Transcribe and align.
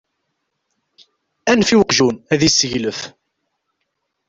Anef 1.51 1.69
i 1.75 1.75
uqjun, 1.81 2.15
ad 2.33 2.41
isseglef! 2.47 2.99